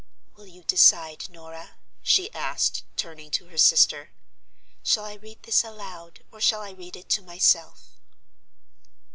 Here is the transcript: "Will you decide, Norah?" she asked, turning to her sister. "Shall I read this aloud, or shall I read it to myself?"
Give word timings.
"Will 0.35 0.47
you 0.47 0.63
decide, 0.63 1.29
Norah?" 1.29 1.75
she 2.01 2.33
asked, 2.33 2.81
turning 2.97 3.29
to 3.29 3.49
her 3.49 3.57
sister. 3.59 4.09
"Shall 4.81 5.05
I 5.05 5.13
read 5.13 5.43
this 5.43 5.63
aloud, 5.63 6.21
or 6.31 6.41
shall 6.41 6.61
I 6.61 6.71
read 6.71 6.95
it 6.95 7.07
to 7.09 7.21
myself?" 7.21 7.99